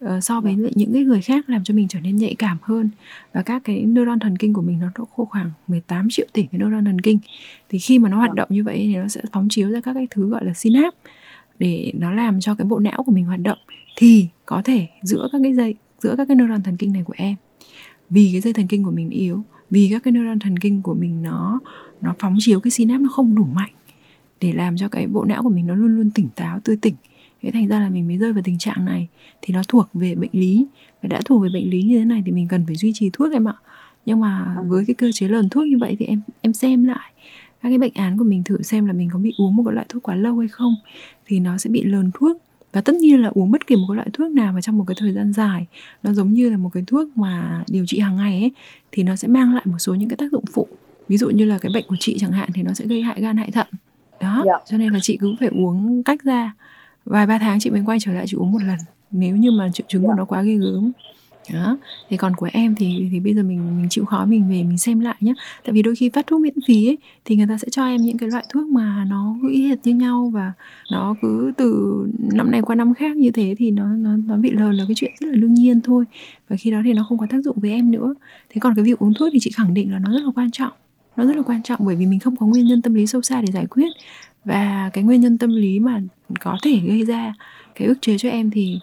[0.00, 2.58] ờ, so với lại những cái người khác làm cho mình trở nên nhạy cảm
[2.62, 2.90] hơn.
[3.32, 6.58] Và các cái neuron thần kinh của mình nó có khoảng 18 triệu tỷ cái
[6.58, 7.18] neuron thần kinh.
[7.68, 9.94] Thì khi mà nó hoạt động như vậy thì nó sẽ phóng chiếu ra các
[9.94, 10.98] cái thứ gọi là synapse
[11.58, 13.58] để nó làm cho cái bộ não của mình hoạt động.
[13.96, 17.14] Thì có thể giữa các cái dây giữa các cái neuron thần kinh này của
[17.16, 17.36] em
[18.10, 19.42] vì cái dây thần kinh của mình yếu
[19.74, 21.60] vì các cái neuron thần kinh của mình nó
[22.00, 23.72] nó phóng chiếu cái synapse nó không đủ mạnh
[24.40, 26.94] để làm cho cái bộ não của mình nó luôn luôn tỉnh táo, tươi tỉnh.
[27.42, 29.08] Thế thành ra là mình mới rơi vào tình trạng này.
[29.42, 30.66] Thì nó thuộc về bệnh lý.
[31.02, 33.10] Và đã thuộc về bệnh lý như thế này thì mình cần phải duy trì
[33.12, 33.54] thuốc em ạ.
[34.06, 37.12] Nhưng mà với cái cơ chế lờn thuốc như vậy thì em em xem lại.
[37.62, 39.74] Các cái bệnh án của mình thử xem là mình có bị uống một cái
[39.74, 40.74] loại thuốc quá lâu hay không.
[41.26, 42.42] Thì nó sẽ bị lờn thuốc
[42.74, 44.84] và tất nhiên là uống bất kỳ một cái loại thuốc nào mà trong một
[44.86, 45.66] cái thời gian dài
[46.02, 48.52] nó giống như là một cái thuốc mà điều trị hàng ngày ấy
[48.92, 50.66] thì nó sẽ mang lại một số những cái tác dụng phụ
[51.08, 53.20] ví dụ như là cái bệnh của chị chẳng hạn thì nó sẽ gây hại
[53.20, 53.66] gan hại thận
[54.20, 54.52] đó Dạ.
[54.70, 56.52] cho nên là chị cứ phải uống cách ra
[57.04, 58.78] vài ba tháng chị mới quay trở lại chị uống một lần
[59.10, 60.14] nếu như mà triệu chứng của Dạ.
[60.18, 60.92] nó quá ghê gớm
[61.52, 61.78] đó.
[62.10, 64.78] Thì còn của em thì thì bây giờ mình mình chịu khó mình về mình
[64.78, 65.34] xem lại nhé
[65.64, 68.00] tại vì đôi khi phát thuốc miễn phí ấy, thì người ta sẽ cho em
[68.00, 70.52] những cái loại thuốc mà nó cứ y hệt như nhau và
[70.92, 71.98] nó cứ từ
[72.32, 74.94] năm này qua năm khác như thế thì nó nó nó bị lờ là cái
[74.94, 76.04] chuyện rất là đương nhiên thôi.
[76.48, 78.14] Và khi đó thì nó không có tác dụng với em nữa.
[78.48, 80.50] Thế còn cái việc uống thuốc thì chị khẳng định là nó rất là quan
[80.50, 80.72] trọng.
[81.16, 83.22] Nó rất là quan trọng bởi vì mình không có nguyên nhân tâm lý sâu
[83.22, 83.88] xa để giải quyết.
[84.44, 86.02] Và cái nguyên nhân tâm lý mà
[86.40, 87.34] có thể gây ra
[87.74, 88.78] cái ức chế cho em thì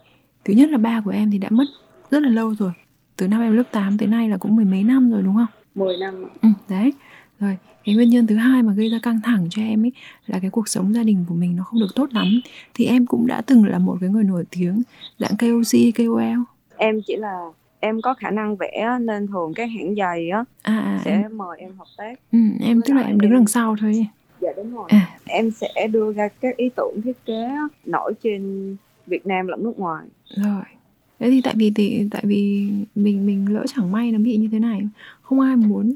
[0.46, 1.66] thứ nhất là ba của em thì đã mất
[2.12, 2.72] rất là lâu rồi.
[3.18, 5.48] Từ năm em lớp 8 tới nay là cũng mười mấy năm rồi đúng không?
[5.76, 6.94] 10 năm ừ, đấy.
[7.40, 9.92] Rồi cái nguyên nhân thứ hai mà gây ra căng thẳng cho em ấy
[10.28, 12.42] là cái cuộc sống gia đình của mình nó không được tốt lắm.
[12.74, 14.82] Thì em cũng đã từng là một cái người nổi tiếng
[15.20, 16.40] dạng KOC KOL
[16.82, 17.40] em chỉ là
[17.80, 21.38] em có khả năng vẽ nên thường các hãng giày á à, à sẽ em,
[21.38, 24.08] mời em hợp tác ừ, em với tức là em đứng em- đằng sau thôi.
[24.40, 24.86] Dạ đúng rồi.
[24.90, 25.18] À.
[25.26, 27.50] Em sẽ đưa ra các ý tưởng thiết kế
[27.86, 28.76] nổi trên
[29.08, 30.06] Việt Nam lẫn nước ngoài.
[30.36, 30.64] Rồi
[31.22, 34.50] thế thì tại vì thì tại vì mình mình lỡ chẳng may nó bị như
[34.52, 34.82] thế này
[35.22, 35.96] không ai muốn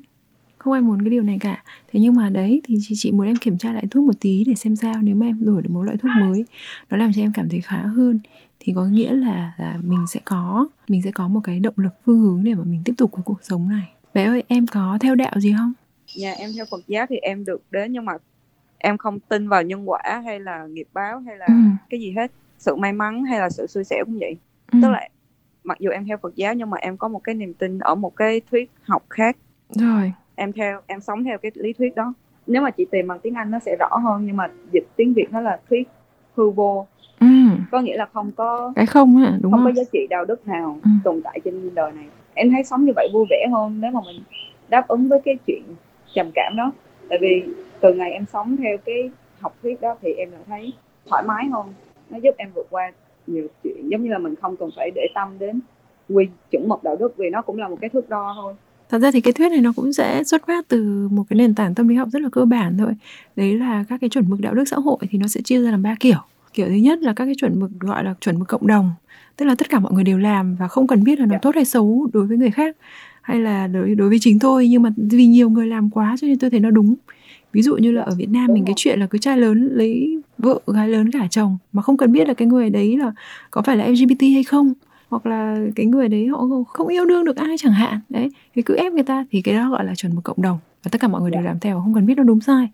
[0.58, 1.64] không ai muốn cái điều này cả.
[1.94, 4.44] Thế nhưng mà đấy thì chị, chị muốn em kiểm tra lại thuốc một tí
[4.48, 6.46] để xem sao nếu mà em đổi được một loại thuốc mới.
[6.90, 8.20] Nó làm cho em cảm thấy khá hơn.
[8.60, 11.94] Thì có nghĩa là là mình sẽ có mình sẽ có một cái động lực
[12.06, 13.90] phương hướng để mà mình tiếp tục cái cuộc sống này.
[14.14, 15.74] Bé ơi em có theo đạo gì không?
[16.18, 18.14] Nhà em theo Phật giáo thì em được đến nhưng mà
[18.78, 21.54] em không tin vào nhân quả hay là nghiệp báo hay là ừ,
[21.90, 22.32] cái gì hết.
[22.60, 24.38] Sự may mắn hay là sự xui xẻo cũng vậy.
[24.72, 24.80] Ừ.
[24.82, 25.10] tức là
[25.65, 27.95] mặc dù em theo Phật giáo nhưng mà em có một cái niềm tin ở
[27.95, 29.38] một cái thuyết học khác.
[29.69, 30.13] Rồi.
[30.36, 32.13] Em theo em sống theo cái lý thuyết đó.
[32.47, 35.13] Nếu mà chị tìm bằng tiếng Anh nó sẽ rõ hơn nhưng mà dịch tiếng
[35.13, 35.88] Việt nó là thuyết
[36.36, 36.88] hư vô.
[37.19, 37.28] Ừ.
[37.71, 40.25] có nghĩa là không có cái không á đúng không không có giá trị đạo
[40.25, 40.89] đức nào Ừ.
[41.04, 42.06] tồn tại trên đời này.
[42.34, 44.21] Em thấy sống như vậy vui vẻ hơn nếu mà mình
[44.69, 45.63] đáp ứng với cái chuyện
[46.13, 46.71] trầm cảm đó.
[47.10, 47.43] Tại vì
[47.80, 50.73] từ ngày em sống theo cái học thuyết đó thì em lại thấy
[51.10, 51.73] thoải mái hơn.
[52.10, 52.91] Nó giúp em vượt qua
[53.28, 55.60] nhiều chuyện giống như là mình không cần phải để tâm đến
[56.10, 58.54] quy chuẩn mực đạo đức vì nó cũng là một cái thước đo thôi
[58.90, 61.56] Thật ra thì cái thuyết này nó cũng sẽ xuất phát từ một cái nền
[61.56, 62.92] tảng tâm lý học rất là cơ bản thôi.
[63.36, 65.72] Đấy là các cái chuẩn mực đạo đức xã hội thì nó sẽ chia ra
[65.72, 66.18] làm ba kiểu.
[66.54, 68.92] Kiểu thứ nhất là các cái chuẩn mực gọi là chuẩn mực cộng đồng,
[69.38, 71.40] tức là tất cả mọi người đều làm và không cần biết là nó Dạ.
[71.42, 72.78] tốt hay xấu đối với người khác
[73.22, 76.28] hay là đối đối với chính tôi nhưng mà vì nhiều người làm quá cho
[76.28, 76.96] nên tôi thấy nó đúng.
[77.56, 80.22] Ví dụ như là ở Việt Nam mình cái chuyện là cứ trai lớn lấy
[80.38, 83.12] vợ gái lớn gả chồng mà không cần biết là cái người đấy là
[83.52, 84.74] có phải là LGBT hay không
[85.10, 88.00] hoặc là cái người đấy họ không yêu đương được ai chẳng hạn.
[88.10, 90.58] Đấy thì cứ ép người ta thì cái đó gọi là chuẩn mực cộng đồng
[90.84, 91.48] và tất cả mọi người đều Dạ.
[91.48, 92.70] làm theo không cần biết nó đúng sai.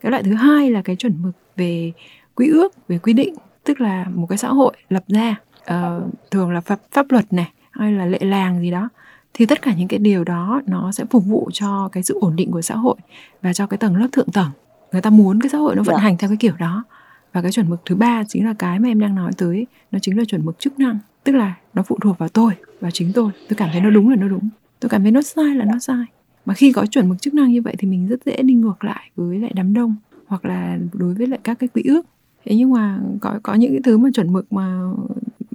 [0.00, 1.92] Cái loại thứ hai là cái chuẩn mực về
[2.34, 6.50] quy ước về quy định tức là một cái xã hội lập ra ờ, thường
[6.52, 8.88] là pháp pháp luật này hay là lệ làng gì đó
[9.34, 12.36] thì tất cả những cái điều đó nó sẽ phục vụ cho cái sự ổn
[12.36, 12.96] định của xã hội
[13.42, 14.50] và cho cái tầng lớp thượng tầng.
[14.92, 16.02] Người ta muốn cái xã hội nó vận Dạ.
[16.02, 16.84] hành theo cái kiểu đó.
[17.32, 19.98] Và cái chuẩn mực thứ ba chính là cái mà em đang nói tới nó
[19.98, 20.98] chính là chuẩn mực chức năng.
[21.24, 23.30] Tức là nó phụ thuộc vào tôi vào chính tôi.
[23.48, 24.48] Tôi cảm thấy nó đúng là nó đúng.
[24.80, 26.04] Tôi cảm thấy nó sai là nó sai.
[26.44, 28.84] Mà khi có chuẩn mực chức năng như vậy thì mình rất dễ đi ngược
[28.84, 32.06] lại với lại đám đông hoặc là đối với lại các cái quy ước.
[32.44, 34.80] Thế nhưng mà có có những cái thứ mà chuẩn mực mà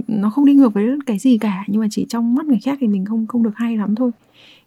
[0.07, 2.77] nó không đi ngược với cái gì cả nhưng mà chỉ trong mắt người khác
[2.81, 4.11] thì mình không không được hay lắm thôi.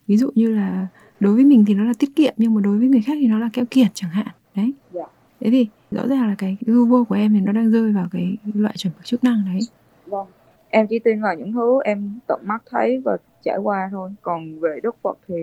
[0.06, 0.86] Ví dụ như là
[1.20, 3.26] đối với mình thì nó là tiết kiệm nhưng mà đối với người khác thì
[3.26, 4.26] nó là keo kiệt chẳng hạn.
[4.54, 4.72] Đấy.
[4.92, 5.04] Dạ.
[5.40, 8.06] thế thì rõ ràng là cái hư vô của em thì nó đang rơi vào
[8.12, 9.58] cái loại chuẩn mực chức năng đấy.
[10.06, 10.26] Vâng.
[10.70, 14.10] Em chỉ tin vào những thứ em tận mắt thấy và trải qua thôi.
[14.22, 15.34] Còn về đức phật thì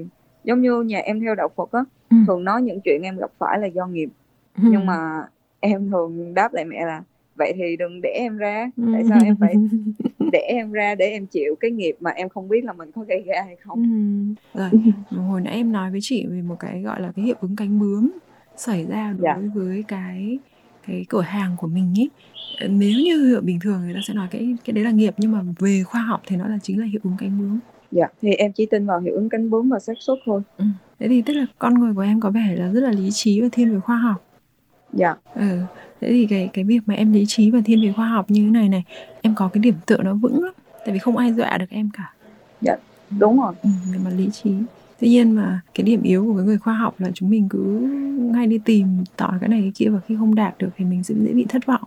[0.44, 2.18] giống như nhà em theo đạo phật á Ừ.
[2.28, 4.10] thường nói những chuyện em gặp phải là do nghiệp.
[4.58, 4.64] Ừ.
[4.72, 5.28] nhưng mà
[5.60, 7.04] em thường đáp lại mẹ là
[7.36, 8.84] vậy thì đừng để em ra Ừ.
[8.94, 9.54] tại sao em phải
[10.32, 13.02] để em ra để em chịu cái nghiệp mà em không biết là mình có
[13.04, 13.84] gây ra hay không
[14.54, 14.60] Ừ.
[14.60, 14.70] Rồi,
[15.12, 17.80] hồi nãy em nói với chị về một cái gọi là cái hiệu ứng cánh
[17.80, 18.12] bướm
[18.58, 19.38] xảy ra đối Dạ.
[19.56, 20.40] với cái
[20.88, 22.10] cái cửa hàng của mình ấy.
[22.62, 25.32] Ờ, Nếu như bình thường người ta sẽ nói cái cái đấy là nghiệp nhưng
[25.32, 27.60] mà về khoa học thì nó là chính là hiệu ứng cánh bướm.
[27.92, 30.42] dạ thì em chỉ tin vào hiệu ứng cánh bướm và xác suất thôi
[31.00, 33.42] Thế thì tức là con người của em có vẻ là rất là lý trí
[33.42, 34.25] và thiên về khoa học.
[34.96, 35.60] Dạ Ừ.
[36.02, 38.46] Thế thì cái cái việc mà em lý trí và thiên về khoa học như
[38.46, 38.84] thế này này,
[39.22, 40.54] em có cái điểm tựa nó vững lắm.
[40.86, 42.14] Tại vì không ai dọa được em cả.
[43.20, 44.52] đúng rồi Ừ, về mặt lý trí
[45.00, 47.88] tuy nhiên mà cái điểm yếu của cái người khoa học là chúng mình cứ
[48.36, 51.04] hay đi tìm tỏi cái này cái kia và khi không đạt được thì mình
[51.04, 51.82] sẽ dễ bị thất vọng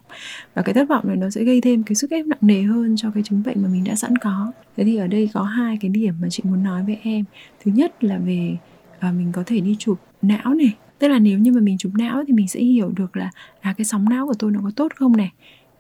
[0.55, 2.94] và cái thất vọng này nó sẽ gây thêm cái sức ép nặng nề hơn
[2.97, 5.79] cho cái chứng bệnh mà mình đã sẵn có thế thì ở đây có hai
[5.81, 7.25] cái điểm mà chị muốn nói với em
[7.64, 8.57] thứ nhất là về
[8.99, 11.93] à, mình có thể đi chụp não này tức là nếu như mà mình chụp
[11.95, 13.31] não thì mình sẽ hiểu được là
[13.61, 15.31] à cái sóng não của tôi nó có tốt không này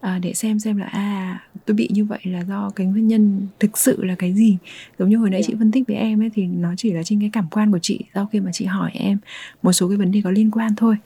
[0.00, 3.46] à, để xem xem là à tôi bị như vậy là do cái nguyên nhân
[3.60, 4.58] thực sự là cái gì
[4.98, 5.46] giống như hồi nãy Dạ.
[5.46, 7.78] chị phân tích với em ấy thì nó chỉ là trên cái cảm quan của
[7.78, 9.18] chị sau khi mà chị hỏi em
[9.62, 10.96] một số cái vấn đề có liên quan thôi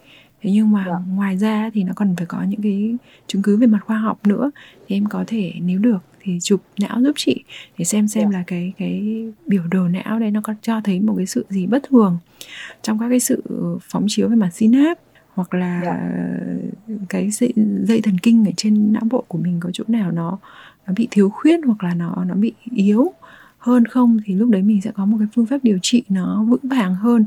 [0.41, 0.93] thế nhưng mà Dạ.
[1.15, 2.95] ngoài ra thì nó còn phải có những cái
[3.27, 4.51] chứng cứ về mặt khoa học nữa
[4.87, 7.43] thì em có thể nếu được thì chụp não giúp chị
[7.77, 8.37] để xem xem Dạ.
[8.37, 11.65] là cái cái biểu đồ não đấy nó có cho thấy một cái sự gì
[11.67, 12.17] bất thường
[12.81, 13.43] trong các cái sự
[13.81, 15.01] phóng chiếu về mặt synapse
[15.33, 16.95] hoặc là Dạ.
[17.09, 20.37] cái dây, dây thần kinh ở trên não bộ của mình có chỗ nào nó
[20.87, 23.13] nó bị thiếu khuyết hoặc là nó nó bị yếu
[23.57, 26.43] hơn không thì lúc đấy mình sẽ có một cái phương pháp điều trị nó
[26.43, 27.25] vững vàng hơn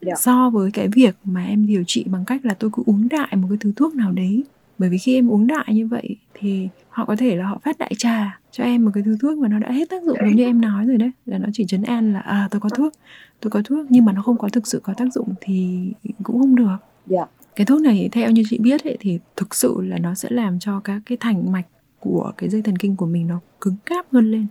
[0.00, 0.14] Dạ.
[0.18, 3.36] so với cái việc mà em điều trị bằng cách là tôi cứ uống đại
[3.36, 4.44] một cái thứ thuốc nào đấy
[4.78, 7.78] bởi vì khi em uống đại như vậy thì họ có thể là họ phát
[7.78, 10.36] đại trà cho em một cái thứ thuốc mà nó đã hết tác dụng giống
[10.36, 12.92] như em nói rồi đấy là nó chỉ chấn an là à tôi có thuốc
[13.40, 15.88] tôi có thuốc nhưng mà nó không có thực sự có tác dụng thì
[16.22, 16.76] cũng không được.
[17.06, 17.24] Dạ.
[17.56, 20.58] Cái thuốc này theo như chị biết ấy, thì thực sự là nó sẽ làm
[20.58, 21.66] cho các cái thành mạch
[22.00, 24.46] của cái dây thần kinh của mình nó cứng cáp hơn lên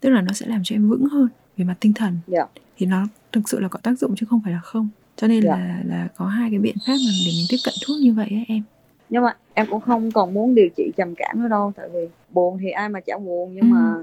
[0.00, 2.18] tức là nó sẽ làm cho em vững hơn về mặt tinh thần.
[2.26, 2.44] Dạ.
[2.76, 4.88] Thì nó thực sự là có tác dụng chứ không phải là không.
[5.16, 5.50] Cho nên Dạ.
[5.50, 8.28] là là có hai cái biện pháp mà để mình tiếp cận thuốc như vậy
[8.30, 8.62] ấy, em
[9.08, 12.08] nhưng mà em cũng không còn muốn điều trị trầm cảm nữa đâu tại vì
[12.30, 13.74] buồn thì ai mà chả buồn nhưng Ừ.
[13.74, 13.94] mà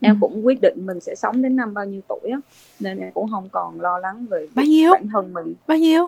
[0.00, 0.18] em Ừ.
[0.20, 2.38] cũng quyết định mình sẽ sống đến năm bao nhiêu tuổi á
[2.80, 4.90] nên em cũng không còn lo lắng về bao nhiêu?
[4.92, 5.54] bản thân mình.
[5.66, 6.06] Bao nhiêu?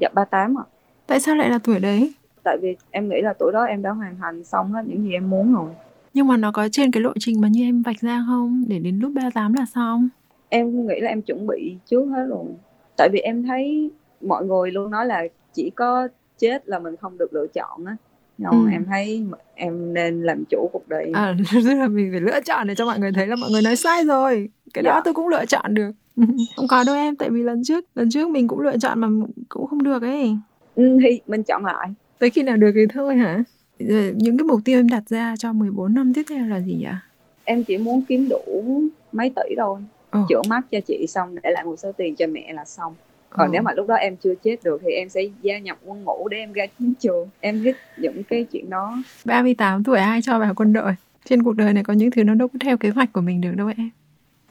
[0.00, 0.64] Dạ 38 ạ.
[1.06, 2.12] Tại sao lại là tuổi đấy?
[2.44, 5.12] Tại vì em nghĩ là tuổi đó em đã hoàn thành xong hết những gì
[5.12, 5.70] em muốn rồi.
[6.14, 8.64] Nhưng mà nó có trên cái lộ trình mà như em vạch ra không?
[8.68, 10.08] Để đến lúc 38 là xong.
[10.48, 12.44] Em nghĩ là em chuẩn bị trước hết rồi.
[12.96, 16.08] Tại vì em thấy mọi người luôn nói là chỉ có
[16.40, 17.96] chết là mình không được lựa chọn á.
[18.38, 18.68] Nhưng Ừ.
[18.72, 19.22] em thấy
[19.54, 22.86] em nên làm chủ cuộc đời à tức là mình phải lựa chọn để cho
[22.86, 24.48] mọi người thấy là mọi người nói sai rồi.
[24.74, 25.00] Cái đó Dạ.
[25.04, 25.90] tôi cũng lựa chọn được.
[26.56, 29.08] Không có đâu em tại vì lần trước lần trước mình cũng lựa chọn mà
[29.48, 30.36] cũng không được ấy.
[30.74, 31.88] Ừ, thì mình chọn lại.
[32.18, 33.44] Tới khi nào được thì thôi hả?
[33.78, 36.78] Rồi, những cái mục tiêu em đặt ra cho 14 năm tiếp theo là gì
[36.82, 36.92] vậy?
[37.44, 39.80] Em chỉ muốn kiếm đủ mấy tỷ thôi.
[40.10, 40.20] Ồ.
[40.28, 42.94] chữa mắt cho chị xong để lại một số tiền cho mẹ là xong
[43.30, 43.52] còn Ồ.
[43.52, 46.28] nếu mà lúc đó em chưa chết được thì em sẽ gia nhập quân ngũ
[46.28, 49.02] để em ra chiến trường em thích những cái chuyện đó.
[49.24, 50.92] 38 tuổi ai cho vào quân đội?
[51.24, 53.40] Trên cuộc đời này có những thứ nó đâu có theo kế hoạch của mình
[53.40, 53.90] được đâu em.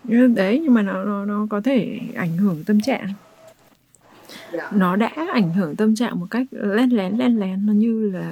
[0.04, 3.08] Nhưng đấy nhưng mà nó nó nó có thể ảnh hưởng tâm trạng.
[4.72, 8.32] Nó đã ảnh hưởng tâm trạng một cách len lén len lén nó như là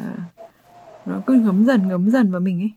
[1.05, 2.71] nó cứ ngấm dần ngấm dần vào mình ấy.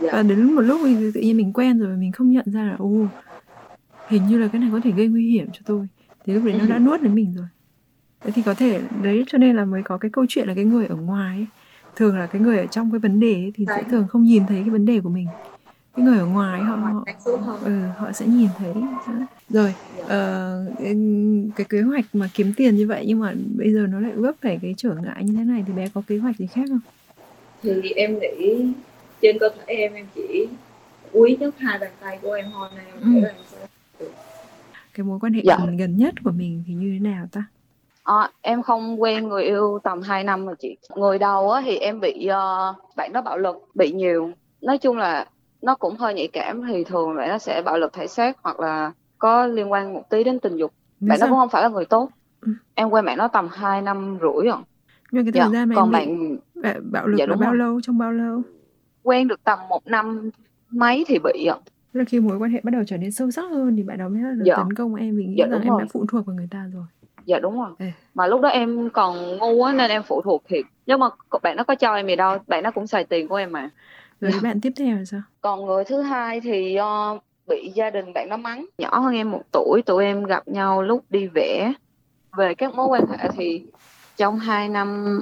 [0.00, 0.08] Dạ.
[0.12, 2.76] và đến một lúc thì tự nhiên mình quen rồi mình không nhận ra là
[2.78, 3.06] ô
[4.08, 5.86] hình như là cái này có thể gây nguy hiểm cho tôi
[6.26, 7.46] thì lúc đấy nó đã nuốt đến mình rồi.
[8.24, 10.64] Thế thì có thể đấy cho nên là mới có cái câu chuyện là cái
[10.64, 11.46] người ở ngoài ấy,
[11.96, 13.84] thường là cái người ở trong cái vấn đề ấy, thì sẽ Đấy.
[13.90, 15.26] thường không nhìn thấy cái vấn đề của mình.
[15.96, 17.04] Cái người ở ngoài họ họ,
[17.64, 18.72] ừ, họ sẽ nhìn thấy.
[19.48, 19.74] Rồi
[20.08, 20.64] ờ,
[21.56, 24.34] cái kế hoạch mà kiếm tiền như vậy nhưng mà bây giờ nó lại vấp
[24.42, 26.80] phải cái trở ngại như thế này thì bé có kế hoạch gì khác không?
[27.62, 28.64] Thì em nghĩ
[29.22, 30.46] trên cơ thể em em chỉ
[31.12, 33.08] quý nhất hai bàn tay của em thôi nên em Ừ.
[33.10, 33.53] nghĩ là em sẽ
[34.94, 35.58] cái mối quan hệ Dạ.
[35.78, 37.44] gần, nhất của mình thì như thế nào ta
[38.04, 40.76] À, em không quen người yêu tầm 2 năm rồi chị.
[40.96, 44.30] Người đầu á, thì em bị ờ, bạn đó bạo lực, bị nhiều.
[44.60, 45.26] Nói chung là
[45.62, 48.60] nó cũng hơi nhạy cảm thì thường bạn nó sẽ bạo lực thể xác hoặc
[48.60, 50.72] là có liên quan một tí đến tình dục.
[51.00, 51.28] Vì Bạn đó sao?
[51.30, 52.08] cũng không phải là người tốt.
[52.40, 52.52] Ừ.
[52.74, 54.56] Em quen bạn đó tầm 2 năm rưỡi rồi.
[55.10, 55.48] nhưng cái thời Dạ.
[55.48, 56.36] gian mà Còn bạn
[56.90, 57.58] bạo, lực Dạ, là đúng bao rồi.
[57.58, 58.42] lâu trong bao lâu
[59.02, 60.30] quen được tầm một năm
[60.70, 61.56] mấy thì bị ạ
[61.94, 64.08] là khi mối quan hệ bắt đầu trở nên sâu sắc hơn thì bạn đó
[64.08, 64.56] mới là Dạ.
[64.56, 65.80] tấn công em vì nghĩ Dạ, rằng em rồi.
[65.82, 66.84] đã phụ thuộc vào người ta rồi
[67.26, 67.92] dạ đúng rồi Ê.
[68.14, 71.06] mà lúc đó em còn ngu á nên em phụ thuộc thiệt nhưng mà
[71.42, 73.70] bạn nó có cho em gì đâu bạn nó cũng xài tiền của em mà
[74.20, 74.38] rồi Dạ.
[74.42, 78.28] bạn tiếp theo là sao còn người thứ hai thì ờ, bị gia đình bạn
[78.28, 81.72] nó mắng nhỏ hơn em một tuổi tụi em gặp nhau lúc đi vẽ
[82.36, 83.66] về các mối quan hệ thì
[84.16, 85.20] trong hai năm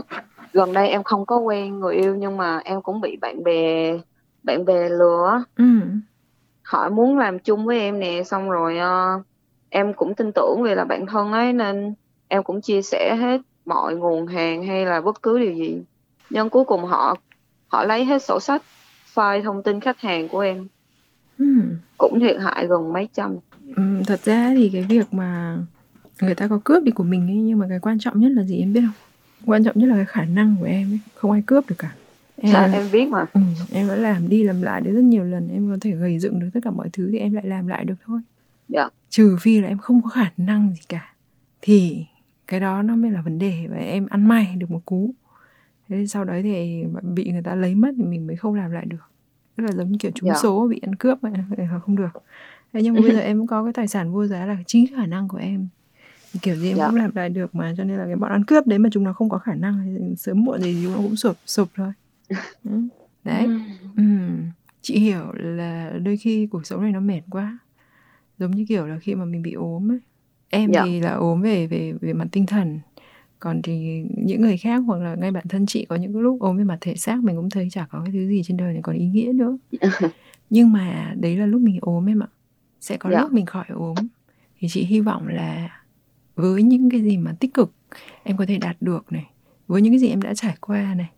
[0.52, 3.92] gần đây em không có quen người yêu nhưng mà em cũng bị bạn bè
[4.42, 5.64] bạn bè lừa ừ
[6.64, 9.22] hỏi muốn làm chung với em nè xong rồi ờ,
[9.68, 11.94] em cũng tin tưởng vì là bạn thân ấy nên
[12.28, 15.82] em cũng chia sẻ hết mọi nguồn hàng hay là bất cứ điều gì.
[16.30, 17.14] Nhưng cuối cùng họ
[17.68, 18.62] họ lấy hết sổ sách
[19.14, 20.66] file thông tin khách hàng của em.
[21.38, 21.44] Ừ
[22.02, 23.36] cũng thiệt hại gần mấy trăm.
[23.76, 25.58] Ừ, thật ra thì cái việc mà
[26.20, 28.42] người ta có cướp đi của mình ấy nhưng mà cái quan trọng nhất là
[28.42, 28.94] gì em biết không?
[29.46, 31.92] Quan trọng nhất là cái khả năng của em ấy không ai cướp được cả
[32.36, 33.24] em, Dạ, em biết mà.
[33.32, 33.40] Ừ,
[33.72, 36.40] em đã làm đi làm lại được rất nhiều lần em có thể gầy dựng
[36.40, 38.20] được tất cả mọi thứ thì em lại làm lại được thôi.
[38.68, 38.88] Dạ.
[39.10, 41.14] Trừ phi là em không có khả năng gì cả
[41.62, 42.04] thì
[42.46, 45.14] cái đó nó mới là vấn đề và em ăn may được một cú.
[45.88, 48.84] Thế sau đấy thì bị người ta lấy mất thì mình mới không làm lại
[48.86, 49.10] được.
[49.56, 50.36] Tức là giống như kiểu trúng Dạ.
[50.42, 52.22] số bị ăn cướp vậy là không được.
[52.72, 54.86] Thế nhưng mà bây giờ em cũng có cái tài sản vô giá là chính
[54.96, 55.68] khả năng của em.
[56.42, 56.86] Kiểu gì em Dạ.
[56.86, 59.04] cũng làm lại được mà cho nên là cái bọn ăn cướp đấy mà chúng
[59.04, 61.92] nó không có khả năng thì sớm muộn gì chúng nó cũng sụp sụp thôi.
[63.24, 63.44] Đấy.
[63.44, 63.58] Ừ.
[63.96, 64.02] Ừ,
[64.82, 67.58] chị hiểu là đôi khi cuộc sống này nó mệt quá.
[68.38, 69.98] Giống như kiểu là khi mà mình bị ốm ấy.
[70.50, 70.82] Em Dạ.
[70.84, 72.80] thì là ốm về về về mặt tinh thần.
[73.38, 76.40] Còn thì những người khác hoặc là ngay bản thân chị có những cái lúc
[76.40, 78.72] ốm về mặt thể xác mình cũng thấy chả có cái thứ gì trên đời
[78.72, 79.58] này còn ý nghĩa nữa.
[80.50, 82.26] Nhưng mà đấy là lúc mình ốm em ạ.
[82.80, 83.20] Sẽ có Dạ.
[83.20, 83.94] lúc mình khỏi ốm.
[84.58, 85.68] Thì chị hy vọng là
[86.34, 87.72] với những cái gì mà tích cực
[88.22, 89.26] em có thể đạt được này
[89.66, 91.10] với những cái gì em đã trải qua này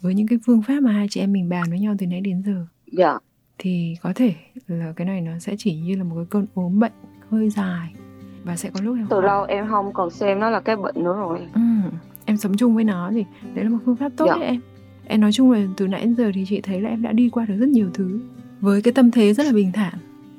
[0.00, 2.20] với những cái phương pháp mà hai chị em mình bàn với nhau từ nãy
[2.20, 2.66] đến giờ.
[2.92, 3.18] Dạ.
[3.58, 4.34] Thì có thể
[4.66, 6.92] là cái này nó sẽ chỉ như là một cái cơn ốm bệnh
[7.30, 7.94] hơi dài.
[8.44, 9.22] Và sẽ có lúc em từ khỏi.
[9.26, 11.40] lâu em không còn xem nó là cái bệnh nữa rồi.
[11.54, 11.60] Ừ,
[12.24, 14.34] em sống chung với nó thì đấy là một phương pháp tốt Dạ.
[14.36, 14.60] đấy em.
[15.06, 17.28] Em nói chung là từ nãy đến giờ thì chị thấy là em đã đi
[17.30, 18.20] qua được rất nhiều thứ
[18.60, 19.94] với cái tâm thế rất là bình thản.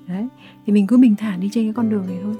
[0.07, 0.27] Đấy
[0.65, 2.33] thì mình cứ bình thản đi trên cái con đường này thôi.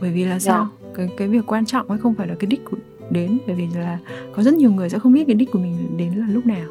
[0.00, 0.68] Bởi vì là sao?
[0.94, 2.76] Cái cái việc quan trọng ấy không phải là cái đích của
[3.10, 3.98] đến bởi vì là
[4.32, 6.66] có rất nhiều người sẽ không biết cái đích của mình đến là lúc nào.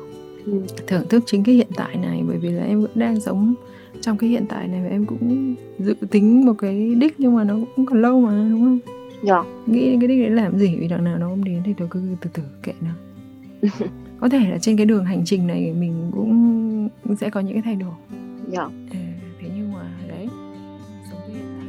[0.45, 0.62] Ừ.
[0.88, 3.56] thưởng thức chính cái hiện tại này bởi vì là em vẫn đang sống
[4.02, 7.43] trong cái hiện tại này và em cũng dự tính một cái đích nhưng mà
[7.43, 8.80] nó cũng còn lâu mà đúng không?
[9.24, 9.43] Dạ.
[9.65, 10.76] Nghĩ đến cái đích đấy làm gì?
[10.80, 12.91] Vì đằng nào nó không đến thì tôi cứ từ từ kệ nó.
[14.19, 17.62] Có thể là trên cái đường hành trình này mình cũng sẽ có những cái
[17.62, 17.93] thay đổi.
[18.52, 18.63] Dạ.
[18.63, 18.98] Ừ,
[19.39, 20.28] thế nhưng mà đấy
[21.12, 21.67] sống với hiện tại.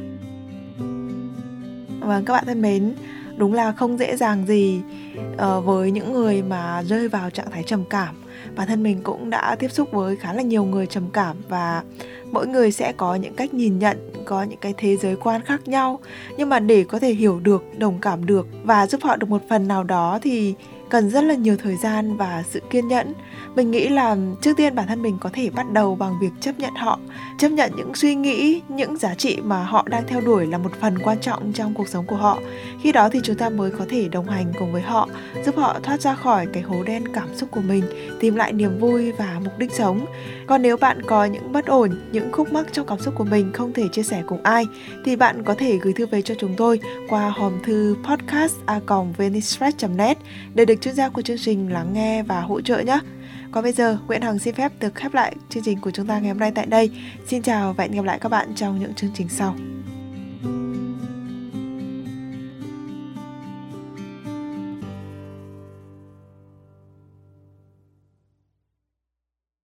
[1.99, 2.93] Vâng các bạn thân mến,
[3.37, 4.81] đúng là không dễ dàng gì
[5.33, 8.15] uh, với những người mà rơi vào trạng thái trầm cảm.
[8.55, 11.83] Bản thân mình cũng đã tiếp xúc với khá là nhiều người trầm cảm và
[12.31, 15.67] mỗi người sẽ có những cách nhìn nhận, có những cái thế giới quan khác
[15.67, 15.99] nhau.
[16.37, 19.41] Nhưng mà để có thể hiểu được, đồng cảm được và giúp họ được một
[19.49, 20.53] phần nào đó thì
[20.89, 23.13] cần rất là nhiều thời gian và sự kiên nhẫn.
[23.55, 26.59] Mình nghĩ là trước tiên bản thân mình có thể bắt đầu bằng việc chấp
[26.59, 26.99] nhận họ
[27.37, 30.71] chấp nhận những suy nghĩ những giá trị mà họ đang theo đuổi là một
[30.81, 32.39] phần quan trọng trong cuộc sống của họ
[32.81, 35.09] khi đó thì chúng ta mới có thể đồng hành cùng với họ
[35.45, 37.83] giúp họ thoát ra khỏi cái hố đen cảm xúc của mình
[38.19, 40.05] tìm lại niềm vui và mục đích sống
[40.47, 43.23] còn nếu bạn có những bất ổn những những khúc mắc trong cảm xúc của
[43.23, 44.65] mình không thể chia sẻ cùng ai
[45.05, 48.55] thì bạn có thể gửi thư về cho chúng tôi qua hòm thư podcast
[49.95, 50.17] net
[50.53, 52.99] để được chuyên gia của chương trình lắng nghe và hỗ trợ nhé
[53.51, 56.19] còn bây giờ, Nguyễn Hằng xin phép được khép lại chương trình của chúng ta
[56.19, 56.91] ngày hôm nay tại đây.
[57.27, 59.55] Xin chào và hẹn gặp lại các bạn trong những chương trình sau.